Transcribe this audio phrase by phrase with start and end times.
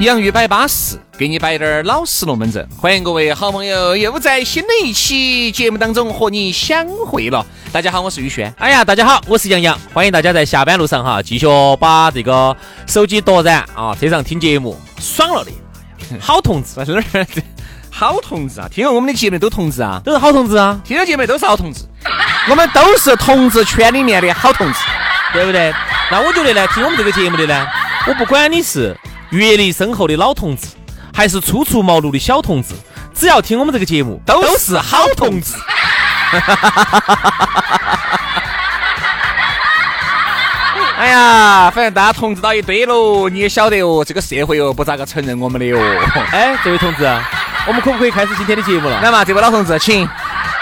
[0.00, 2.66] 洋芋摆巴适，给你摆点儿老实龙门阵。
[2.78, 7.44] 欢迎各位好朋友又在新的一期节目当中和你相会了。
[7.70, 8.50] 大家好，我是宇轩。
[8.56, 9.78] 哎呀，大家好，我是杨洋。
[9.92, 11.46] 欢迎大家在下班路上哈，继续
[11.78, 15.50] 把这个手机夺燃啊，车上听节目，爽了的。
[16.18, 16.80] 好同志，
[17.90, 18.66] 好同志啊！
[18.72, 21.84] 听了我们的节目都同志啊， 都是好同志啊，听了节目都是好同志。
[22.48, 24.78] 我们都是同志圈里面的好同志，
[25.34, 25.70] 对不对？
[26.10, 27.66] 那我觉得呢，听我们这个节目的呢，
[28.06, 28.96] 我不管你是。
[29.30, 30.66] 阅历深厚的老同志，
[31.14, 32.74] 还是初出茅庐的小同志，
[33.14, 35.54] 只要听我们这个节目，都是好同志。
[40.98, 45.80] 哎呀，反正大家同志到一堆喽，你也晓得哦，这个社会哦不咋个承认我们的哦。
[46.30, 47.04] 哎，这位同志，
[47.66, 49.00] 我们可不可以开始今天的节目了？
[49.00, 50.06] 来嘛，这位老同志，请。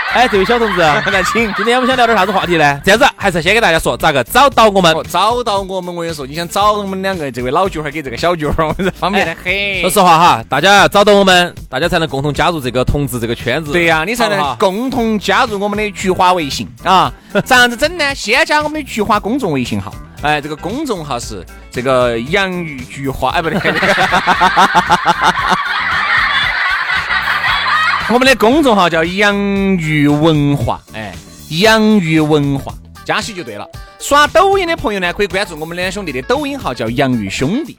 [0.15, 1.53] 哎，这位小同志， 来请。
[1.55, 2.81] 今天我们想聊点啥子话题呢？
[2.83, 4.97] 这样子，还是先给大家说咋个找到我们。
[5.09, 9.81] 找到我们，我跟你说，你想找我们两个这位老菊花给这个小菊花，方便的很。
[9.83, 13.73] 说实话哈，大家要找到我们，大家才能共同加入这个同志这个圈子。
[13.73, 17.13] 对呀，你才能共同加入我们的菊花微信啊。
[17.45, 18.15] 咋样子整呢？
[18.15, 19.93] 先加我们的菊花公众微信号。
[20.23, 23.59] 哎，这个公众号是这个洋芋菊花，哎，不对。
[28.15, 31.15] 我们的公众号叫洋芋文化，哎，
[31.51, 32.73] 洋芋文化
[33.05, 33.69] 加起就对了。
[33.99, 37.77] 刷抖音的朋友呢，可以关注我们两兄弟的抖音号，叫洋芋兄弟，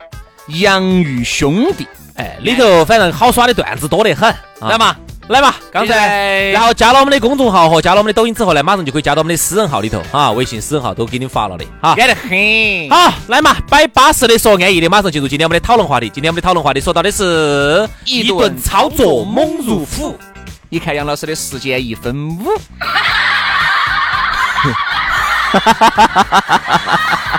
[0.59, 4.31] 洋芋兄弟，哎，里头反正好耍的段子多得很，
[4.62, 4.96] 来嘛。
[5.29, 12.90] 来嘛，刚才，然后加了我们的公众号和加了我们的抖音之后呢，马上就可以加到我们的私人号里头啊，微信私人号都给你发了的，哈，安得很。
[12.90, 16.09] 好，来嘛，摆巴适的说安逸的，马上进入今天我们的讨论话题。
[16.09, 20.17] 今天我们的讨论话题说到的是一顿操作猛如虎。
[20.69, 22.50] 你看杨老师的时间一分五。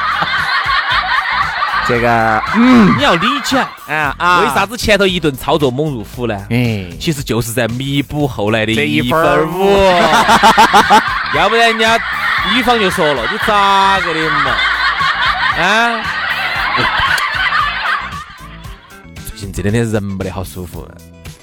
[1.90, 3.58] 这个，嗯，你要理解
[3.88, 4.40] 啊啊！
[4.42, 6.46] 为啥子前头一顿操作猛如虎呢？
[6.48, 9.74] 哎，其实就是在弥补后来的一分五。
[11.34, 11.98] 要不然人家
[12.54, 14.52] 女方就说了，你咋个的嘛？
[15.58, 16.00] 啊？
[19.26, 20.86] 最近这两天人不得好舒服，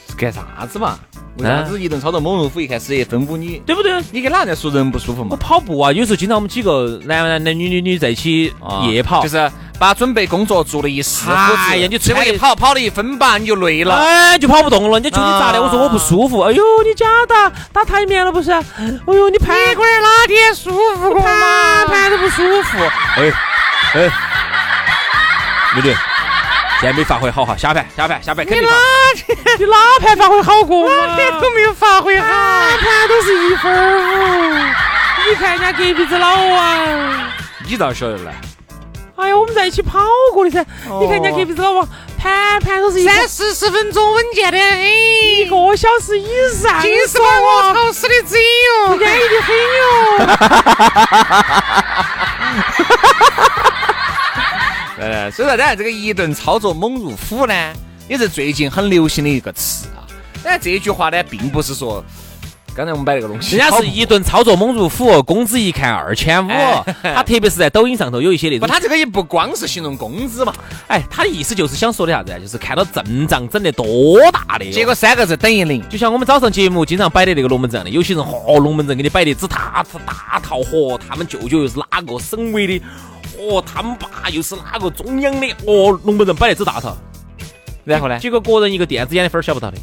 [0.08, 0.98] 是干啥子嘛？
[1.40, 2.62] 为啥子一顿操作猛如虎？
[2.62, 4.02] 一开始也分五你，对不对？
[4.12, 5.30] 你跟哪在说人不舒服嘛？
[5.32, 8.54] 我跑步啊，有时候经常我们几个男男男女女女在一起
[8.90, 9.52] 夜跑，就是。
[9.80, 15.00] 把准备工作做了一死哎呀，你最后一跑跑了一分半，你就累了，哎，就跑不动了。
[15.00, 15.62] 你究竟咋的？
[15.62, 16.42] 我说我不舒服。
[16.42, 18.52] 哎呦，你假打打台面了不是？
[18.52, 18.64] 哎
[19.08, 21.86] 呦，你盘管哪天舒服过嘛？
[21.86, 22.80] 盘都不舒服。
[23.18, 23.32] 哎
[23.94, 24.10] 哎，
[25.76, 25.96] 美女，
[26.82, 28.64] 现在没发挥好哈，下盘下盘下盘肯定。
[28.64, 28.74] 你哪
[29.16, 34.56] 天你哪盘发挥好过哪天都没有发挥好，盘都是一分五。
[35.30, 36.80] 你看人家隔壁子老王，
[37.68, 38.32] 你咋晓得呢？
[39.18, 40.00] 哎呀，我们在一起跑
[40.32, 40.64] 过的噻！
[41.02, 41.90] 你看人家隔壁子老王，
[42.20, 44.92] 盘盘都是三四十分钟稳健的，哎，
[45.42, 49.00] 一个小时以上，尽是把我吵死的嘴哟，安逸
[49.34, 49.82] 的很哟。
[55.02, 57.74] 呃，所以说，当然这个一顿操作猛如虎呢，
[58.08, 60.06] 也是最近很流行的一个词啊。
[60.44, 62.06] 当然这句话呢，并不是说。
[62.78, 66.50] 刚才我们摆那个东西，人家是一顿操作猛如虎，工资一看二千五。
[67.02, 70.54] 他特别是在抖音上头有一些那种，他这个也不光是形容工资嘛，
[70.86, 72.40] 哎，他的意思就是想说的啥子？
[72.40, 75.84] 就是看到阵仗整得多大的，结果三个字等于零。
[75.90, 82.86] 就像我们早上节目经常摆的那个龙门阵的，有些人嚯龙门阵给你摆的只大大套，嚯他们舅舅又是哪个省委的，
[83.40, 86.96] 哦他们爸又是哪个中央的，哦龙门阵摆的只大套，
[87.84, 88.20] 然后呢？
[88.20, 89.78] 结果个人一个电子眼的分儿晓不到的。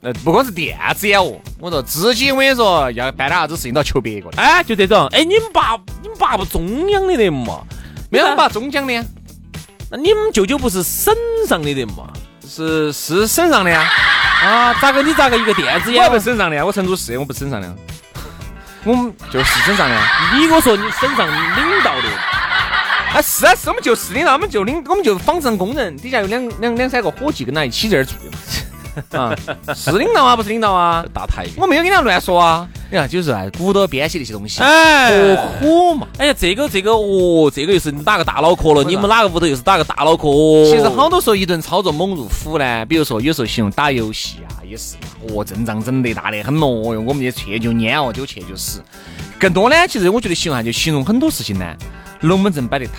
[0.00, 7.62] 呃，不光是电子烟哦，我说自己我跟你说要办点啥子事情都要求别个的，哎，就这种，哎，你们爸你们爸不中央的人嘛？
[8.10, 9.04] 没有爸中央的？
[9.90, 11.12] 那你们舅舅不是省
[11.48, 12.12] 上的人嘛？
[12.48, 13.90] 是是省上的呀？
[14.44, 16.04] 啊，咋个你咋个一个电子烟？
[16.04, 17.76] 我不省上的，我成都市，我不省上的，
[18.84, 19.96] 我们 就是省上的。
[20.34, 22.08] 你给我说你省上领导的，
[23.14, 28.38] 啊是啊是，我们就是领导，我们就领，我们就纺织厂工人，底下有两两两三个伙计跟他一起在这儿做的嘛。
[29.12, 29.34] 啊，
[29.74, 31.46] 是领导啊，不是领导啊，大台。
[31.56, 32.68] 我没有跟他乱说啊。
[32.90, 36.08] 你看，就是啊，鼓捣编写那些东西，哎，何苦嘛？
[36.16, 38.82] 哎呀，这个这个哦，这个又是哪个大脑壳了？
[38.82, 40.28] 你们哪个屋头又是哪个大脑壳？
[40.70, 42.86] 其实好多时候一顿操作猛如虎呢。
[42.86, 44.96] 比如说，有时候形容打游戏啊，也是
[45.28, 47.00] 哦，阵仗整得大得很咯哟。
[47.00, 48.82] 我们就去就蔫哦，就去就死。
[49.38, 51.76] 更多呢，其实我觉得形容下就形容很多事情呢，
[52.20, 52.92] 龙门阵摆得大，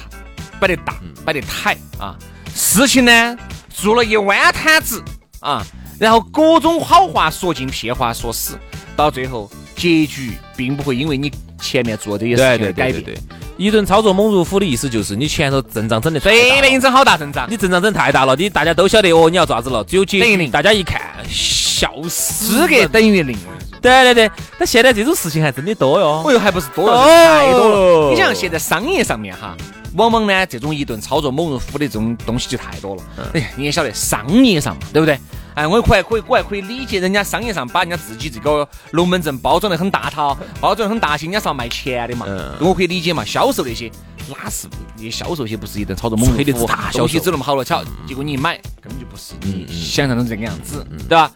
[0.60, 0.94] 摆得大，
[1.26, 2.16] 摆得抬啊。
[2.54, 3.38] 事情呢，
[3.74, 5.04] 做了一弯摊子
[5.40, 5.66] 啊。
[6.00, 8.58] 然后各种好话说尽，屁话说死，
[8.96, 11.32] 到最后结局并不会因为你
[11.62, 13.04] 前面做这些事情改变。
[13.04, 13.18] 对，
[13.58, 19.84] 一顿操作猛如虎的意思就是你前头阵仗整得随便整好大阵仗，你阵仗整太大了，你大家都晓得哦，你要咋子了？
[19.84, 23.38] 只有结局大家一看笑死，资格等于零。
[23.82, 26.22] 对对对，但现在这种事情还真的多哟。
[26.26, 28.12] 哦哟，还不是多了，太多了。
[28.12, 29.56] 你想现在商业上面哈，
[29.96, 33.04] 往往呢这种一顿操作猛如虎的这种东西就太多了。
[33.34, 35.18] 哎，你也晓得商业上嘛，对不对？
[35.60, 42.26] 哎，我可还可以，我还可以理解人家商业上把人家自己这个龙门阵包装得很大套，包装得很大型，人家是要卖钱的嘛。
[42.62, 43.92] 我可以理解嘛，销售那些
[44.30, 51.30] 哪是那些销售些不是一顿操作猛吹的大消息走那么好了巧，结果你一买根本就不是你想象中这个样子，对吧？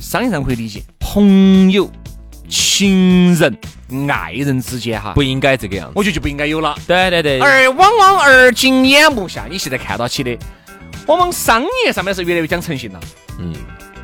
[0.00, 1.88] 商业上可以理解，朋友、
[2.48, 3.56] 情人、
[4.10, 6.76] 爱人之间哈，不应该这个样子，我觉得就不应该有了。
[6.88, 7.38] 对对对。
[7.38, 10.36] 而往往而今眼目下，你现在看到起的，
[11.06, 13.00] 往往商业上面是越来越讲诚信了。
[13.38, 13.52] 嗯，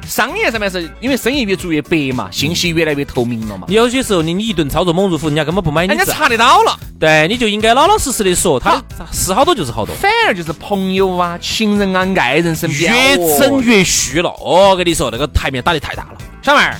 [0.06, 3.66] 商业上面是因为生意越做越白嘛，信息越来越透明了嘛。
[3.68, 5.94] 有些时候你你一顿操作猛如虎，人家根本不买你。
[5.94, 8.82] 人家查得到了，对，你就应该老老实实的说，他
[9.12, 9.94] 是好多就是好多。
[9.96, 14.30] 反而就是朋友啊、情人啊、爱人身边越整越虚了。
[14.40, 16.18] 哦，跟你说那个台面打得太大了。
[16.42, 16.76] 小妹儿，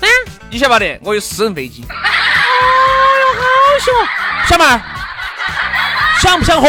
[0.00, 0.08] 嗯，
[0.50, 1.00] 你晓不晓得？
[1.02, 1.84] 我有私人飞机。
[1.88, 1.94] 哎
[3.20, 3.44] 呦，好
[3.80, 3.94] 凶！
[4.48, 4.82] 小妹儿，
[6.20, 6.68] 想不想红？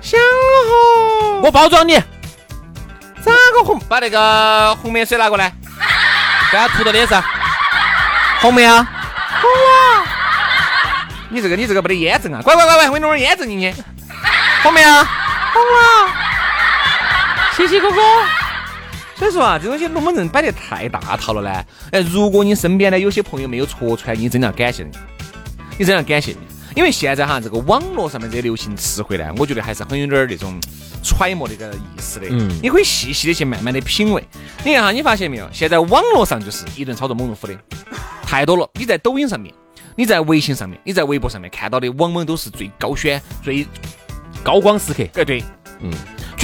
[0.00, 1.42] 想红。
[1.42, 1.98] 我包装你。
[3.24, 3.78] 咋个红？
[3.88, 5.52] 把那个红棉水拿过来，
[6.50, 7.22] 给他涂到脸上。
[8.40, 8.86] 红没啊？
[9.40, 10.04] 红啊！
[11.30, 12.40] 你这个你这个没得验证啊！
[12.42, 13.74] 乖乖乖乖，我给你弄点验证进去。
[14.62, 15.02] 红没啊？
[15.52, 16.14] 红啊。
[17.56, 18.00] 谢谢哥哥。
[19.16, 21.64] 所以说啊，这东西龙门阵摆得太大套了呢。
[21.92, 24.90] 哎，如果你身边呢有些朋友没有戳穿你，真的要感谢你，
[25.78, 26.38] 你真的要感谢你。
[26.74, 30.58] 因为现在哈，这个网络上面这些流行词汇呢，我觉得还是很有点那种
[31.02, 32.26] 揣摩那个意思的。
[32.30, 34.22] 嗯，你可以细细的去慢慢的品味。
[34.64, 35.48] 你看哈，你发现没有？
[35.52, 37.56] 现在网络上就是一顿操作猛如虎的
[38.24, 38.68] 太多了。
[38.74, 39.54] 你在抖音上面，
[39.96, 43.66] 你在微信上面，你在微博上面看到的，往往都是最高宣、最
[44.42, 45.04] 高光时刻。
[45.14, 45.44] 哎，对，
[45.80, 45.92] 嗯。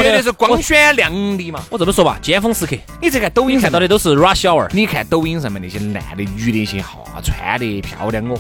[0.03, 1.63] 绝对是光鲜亮丽嘛！
[1.71, 4.69] 我这么说吧，尖峰时刻，你再看抖音看到的都是 rush hour。
[4.73, 8.39] 你看抖音上面那些男的、女的，那些哈穿的漂亮哦，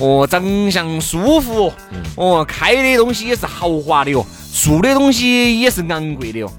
[0.00, 1.72] 哦长相舒服，
[2.16, 6.52] 哦开的东西也是豪华的哟，住的东西也是昂贵的哟。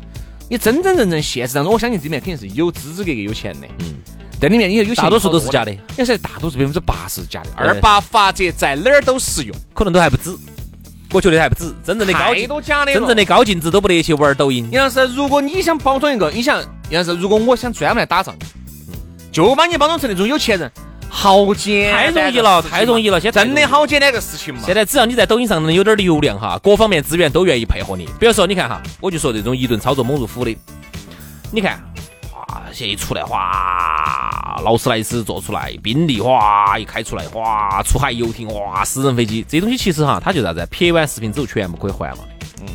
[0.50, 3.68] 你真真正正现实当中，我相信这里面肯定是有资资格格有钱的。
[3.80, 3.96] 嗯，
[4.42, 10.36] 在里面有有大多数都是假的，你说大多数百分之八十是假的，二八法则在哪儿都适用，可能都还不止。
[11.12, 14.68] 我觉得还不止，真正的高多假的，真正的高净值都不得去玩抖音。
[14.72, 18.46] 杨老师，如果你想包装一个，你想杨老师，如果我想专门来打造你，
[19.32, 20.72] 就把你包装成那种有钱人，
[21.10, 23.20] 好简单，太容易了，太容易了。
[23.20, 24.62] 现在真的好简单个事情嘛。
[24.66, 28.06] 现在只要你在抖音上能有点流量哈，各方面资源都愿意配合你。
[28.20, 30.56] 比如说，你看哈，我就说这种一顿操作猛如虎的，
[31.52, 31.84] 你看。
[32.72, 40.68] 现一出来，哗，劳斯莱斯做出来，宾利哗一开出来，哗，出海游艇，哇，私人飞机，这东西其实哈，它就啥子？
[40.72, 42.20] 拍完视频之后全部可以还嘛。
[42.62, 42.68] 嗯，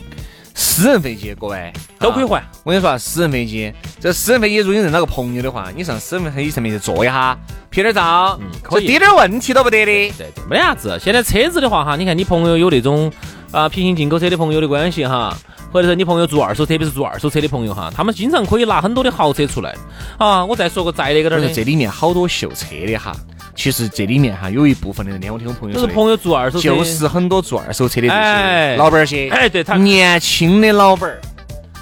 [0.54, 2.42] 私人飞机各位都可以还。
[2.64, 7.38] 我跟你说，私人飞机，这私人飞机如果你认到个朋友的话，你上私人飞机上面去坐一下，
[7.70, 9.86] 拍点照，嗯，可以，滴点问题都不得的。
[9.86, 10.98] 对对，没啥子。
[11.02, 13.12] 现在车子的话哈，你看你朋友有那种
[13.52, 15.36] 啊平行进口车的朋友的关系哈。
[15.74, 19.74] 或者是你朋友做二手，特别是做二手车的朋友哈，他们经常可以拿很多的豪车出来
[20.18, 20.44] 啊。
[20.44, 23.12] 我再说个再那个点儿的，这里面好多秀车的哈。
[23.56, 29.28] 其实这里面哈有一部分的人，我听我朋友说，是朋友做二手车，就是很多做二手车的这些老板儿些。
[29.30, 31.20] 哎，对他年轻的老板儿，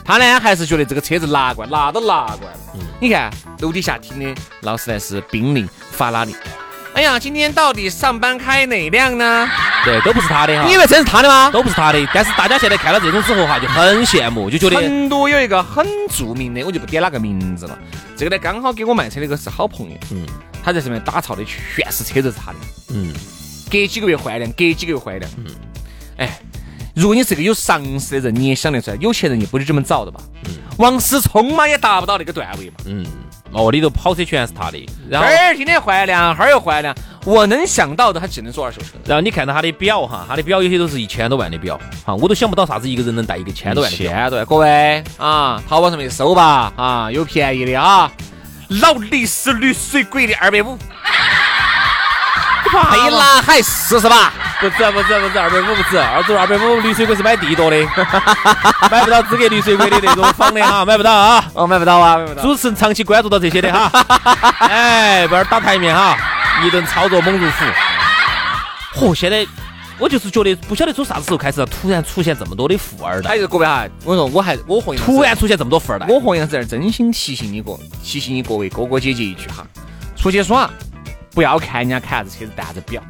[0.02, 2.86] 他呢还是觉得这个车子拿过来，拿都拿过来了。
[2.98, 6.34] 你看楼底下停的劳斯莱斯、宾利、法拉利。
[6.94, 9.48] 哎呀，今天到底上班开哪辆呢？
[9.82, 10.66] 对，都不是他的哈。
[10.66, 11.50] 你以为真是他的吗？
[11.50, 12.06] 都不是他的。
[12.12, 17.78] 但是大家现在看到这种之后哈，就很羡慕，就觉得成都有一个很著名的，我就不点哪个名字了。
[18.14, 19.96] 这个呢，刚好给我卖车的个是好朋友。
[20.10, 20.26] 嗯。
[20.62, 22.58] 他在上面打造的全是车子是他的。
[22.90, 23.12] 嗯。
[23.70, 25.30] 隔几个月换一辆，隔几个月换一辆。
[25.38, 25.46] 嗯。
[26.18, 26.38] 哎，
[26.94, 30.20] 如果你是个有常识的人，你也想得出来，有钱人也不是这么找的吧？
[30.44, 30.58] 嗯。
[30.76, 32.74] 王思聪嘛，也达不到那个段位嘛。
[32.84, 33.06] 嗯。
[33.52, 36.94] 哦，里头跑车全是他的，然后这儿今天换一辆，哈儿又换一辆，
[37.24, 38.88] 我能想到的，他只能做二手车。
[39.04, 44.10] 然后你看到他的表哈，他的表有些都是一千多万的表，哈，我都想不到啥子一个人能带一个千多万的表。
[44.10, 48.10] 千多万，各位啊，淘宝上面搜吧，啊，有便宜的啊，
[48.68, 50.78] 劳力士绿水鬼的二百五，
[52.64, 57.76] 配蓝海四十八，不止不止不止，二百五不止，二十二百五绿水鬼是买地多的，
[58.88, 62.42] 买不到资格绿水鬼的那种房的哈，买不到啊，哦，买不到啊，买不到。
[62.42, 63.90] 主持人长期关注到这些的哈，
[64.70, 66.16] 哎，不要打台面哈。
[66.64, 67.50] 一顿操作猛如
[68.92, 69.14] 虎，嚯！
[69.14, 69.44] 现在
[69.98, 73.30] 我就是觉得不晓得从啥子时候开始，突然出现这么多的富二代。
[73.30, 79.66] 还有各位哈，我跟你说我还我和突然出现这么多富二代，我和杨子儿真心提醒你个，提醒你各位哥哥姐姐一句哈，
[80.16, 80.70] 出去耍
[81.34, 83.02] 不要看人家开啥子车子，带啥子表，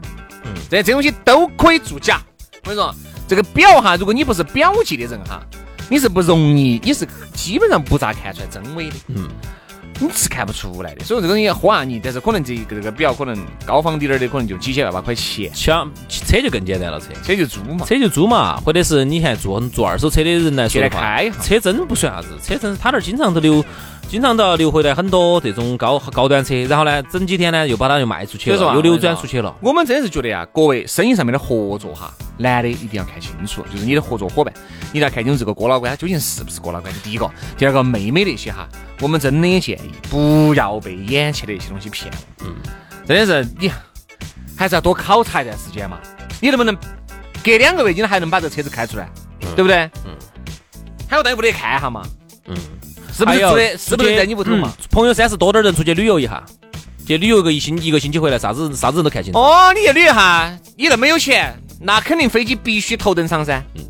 [0.44, 2.20] 嗯，这这东西都可以作假。
[2.64, 2.94] 我跟你说，
[3.26, 5.40] 这个表哈，如果你不是表记的人哈，
[5.88, 9.28] 你是不容易，你是基本上不咋看出来真伪的，嗯。
[10.00, 15.48] 你是看不出来的，所以这个东西花你，但是可能这个这个表可能高仿点儿的，可能就几千万把块钱。
[15.54, 23.64] 像车就更简单了，车车就租嘛，车就租嘛，或者是你看做做二手车的人来说的话，车真不算啥子，车真他那儿经常都留。
[24.12, 29.56] 经常都要留回来很多这种高高端车，然后呢，整几天呢又把它又卖出去了，又流转出去了。
[29.62, 34.52] 我们真的是觉得呀，各位生意上面的合作哈，男的一定要看清楚，就是你的合作伙伴，
[34.92, 36.92] 你要看清楚这个哥老倌究竟是不是哥老倌。
[37.02, 38.68] 第一个，第二个，妹妹那些哈，
[39.00, 42.18] 我们真的建议不要被眼前的一些东西骗了。
[42.44, 42.52] 嗯，
[43.06, 43.72] 真的是你
[44.54, 45.98] 还是要多考察一段时间嘛。
[46.38, 46.76] 你能不能
[47.42, 49.08] 隔两个月你还能把这车子开出来，
[49.56, 49.90] 对不对？
[50.04, 50.14] 嗯。
[51.08, 52.02] 还有大家不得看哈嘛。
[52.44, 52.54] 嗯。
[53.12, 53.78] 是不是住的？
[53.78, 54.72] 是不是在你屋头嘛？
[54.90, 56.42] 朋友三十多点人出去旅游一下，
[57.06, 59.38] 去旅游个一星一个星期回来，啥子啥子人都看清楚。
[59.38, 63.62] 哦，你去旅游哈，你那么有钱，那肯定飞机必须头等舱噻。
[63.74, 63.84] 嗯，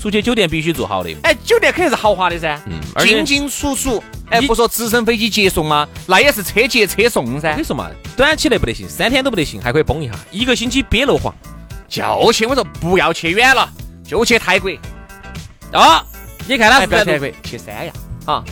[0.00, 1.14] 出去酒店必须住好的。
[1.22, 2.60] 哎，酒店肯定是豪华的噻。
[2.66, 5.88] 嗯，进进出出，哎，不说直升飞机接送啊？
[6.06, 7.54] 那也是车接车送噻。
[7.56, 10.14] 你说嘛，短期内不得行，三天都不得行，还可以崩一下。
[10.30, 11.34] 一个星期憋楼皇，
[11.88, 13.68] 就去我说不要去远了，
[14.06, 14.70] 就去泰国。
[15.72, 16.04] 啊，
[16.46, 17.92] 你看他是在泰国，去三亚
[18.24, 18.44] 啊。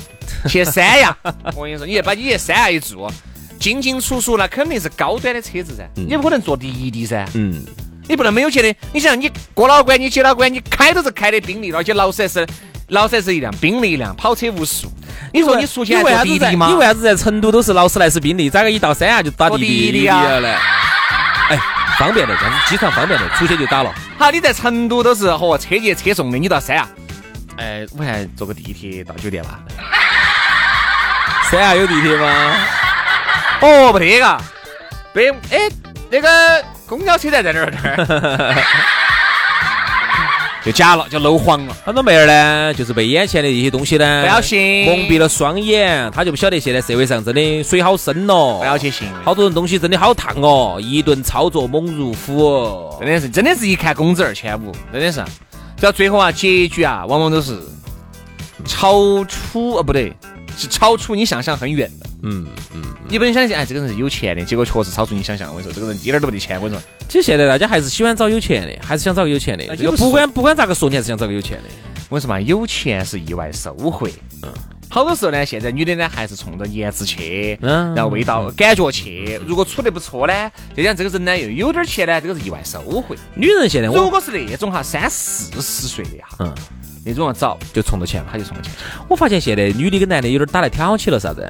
[0.49, 1.17] 去三亚，
[1.55, 3.09] 我跟你说，你把你去三亚一住，
[3.59, 7.65] 进进出出那肯定是高端的车子噻，你不可能坐滴滴噻，嗯，
[8.09, 8.75] 你不能没有钱的。
[8.93, 12.47] 你想，你过老关，你接老关，你开都是开的宾利，而且劳斯莱斯，
[12.89, 14.93] 劳斯莱斯一辆，宾利一辆，跑车无数。
[15.33, 16.69] 你说你出去坐滴滴吗？
[16.69, 20.23] 你为啥子在成都都是劳斯莱斯、宾利，咋个一到三亚就打滴滴啊？
[21.49, 21.59] 哎，
[21.99, 23.93] 方便的，这样子机场方便的，出去就打了。
[24.19, 26.89] 好，你在成都都是和车接车送的，你到三亚，
[27.57, 29.61] 哎，我还坐个地铁到酒店吧。
[31.51, 32.57] 三亚有地铁吗？
[33.63, 34.41] 哦，不得嘎，
[35.13, 35.69] 北哎，
[36.11, 36.29] 那个
[36.87, 37.73] 公交车站在哪儿？
[37.73, 38.65] 那儿
[40.65, 41.77] 就假了，就漏黄了。
[41.85, 49.09] 很多妹儿呢，就是被眼前的一些东西呢，不要信，蒙蔽了双眼，她就不晓得现在社会上真的水好深哦，不要去信。
[49.25, 55.25] 好多人东西真的好烫哦，一顿操作猛如虎，真的是，真的是一看工资二千五，真的是。
[55.81, 57.57] 到最后啊，结局啊，往往都是
[58.65, 60.13] 超出啊，不对。
[60.57, 65.49] 是超出你想象很远的，嗯嗯，你不能相信，哎，这个人是有钱的，结果确实超出你想象。
[65.51, 66.57] 我跟你说，这个人一点都不得钱。
[66.57, 69.77] 我跟你说，其实现在大家还是喜欢找有钱的，还是想找个有钱的。
[69.77, 71.65] 这个不管不管咋个说，你还是想找个有钱的。
[72.09, 74.09] 我跟你说嘛，有钱是意外收获。
[74.43, 74.49] 嗯，
[74.89, 79.39] 好多时候呢，现在女的呢还是冲着颜值去，嗯，然后味道感觉去。
[79.47, 83.15] 如果处得不错呢，就像这个人呢又有点钱呢，这个是意外收获。
[83.35, 86.55] 女人现在，如果是那种哈三四十岁的哈，嗯。
[87.07, 88.73] 那种早就冲到钱了，他就冲到钱。
[89.09, 91.49] 我发现现在女的跟男的有点打来挑起了啥子？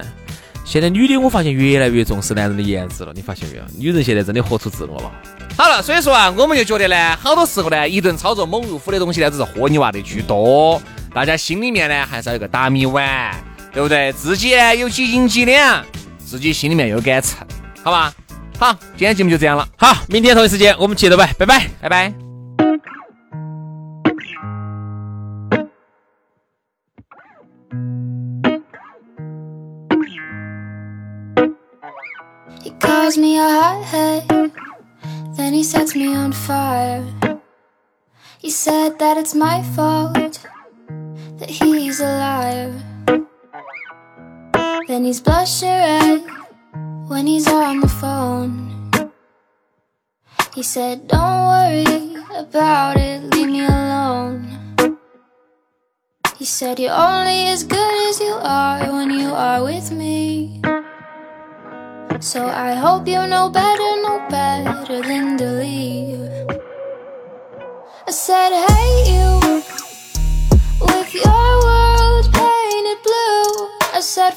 [0.65, 3.63] 现在女的我发现越来越重视男人的颜值了，你发现没有？
[3.79, 5.13] 女人现在真的活出自我了。
[5.57, 10.83] 好了，所以说啊，我们就觉得呢，好多时候呢，一顿操作猛如虎的东西呢，只是豁你娃的居多。
[11.15, 13.33] 大家心里面呢，还是要有个打米碗，
[13.73, 14.13] 对不对？
[14.13, 15.85] 自己呢有几斤几两，
[16.19, 17.47] 自己心里面有杆秤，
[17.83, 18.13] 好吧？
[18.59, 19.67] 好，今天节目就这样了。
[19.77, 22.26] 好，明天同一时间我们接着拜，拜拜，拜拜。
[33.07, 34.51] Calls me a hothead,
[35.37, 37.05] then he sets me on fire.
[38.41, 40.45] He said that it's my fault,
[41.39, 42.75] that he's a liar.
[44.89, 46.25] Then he's blushing red
[47.07, 48.91] when he's on the phone.
[50.57, 54.99] He said, Don't worry about it, leave me alone.
[56.37, 60.61] He said, You're only as good as you are when you are with me.
[62.21, 66.31] So I hope you know better, know better than to leave.
[68.07, 69.63] I said, Hey, you,
[70.81, 73.69] with your world painted blue.
[73.93, 74.33] I said,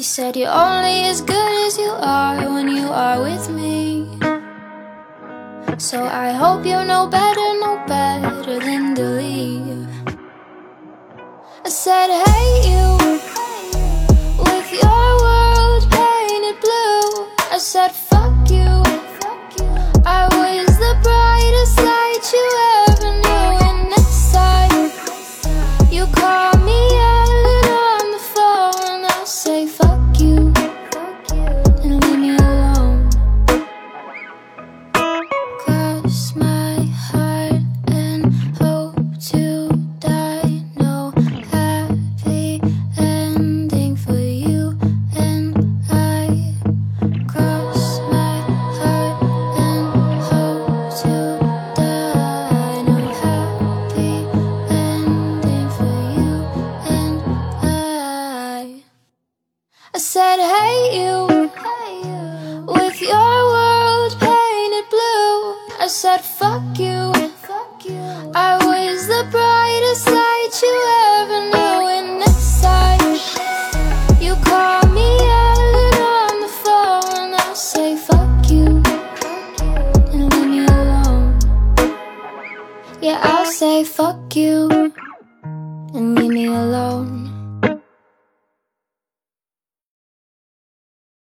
[0.00, 4.08] You said you're only as good as you are when you are with me.
[5.76, 9.86] So I hope you know better, know better than to leave.
[11.66, 12.88] I said, hate you
[14.48, 17.28] with your world painted blue.
[17.52, 17.92] I said,
[60.40, 61.26] would hate you
[62.66, 65.54] with your world painted blue.
[65.78, 66.89] I said, fuck you.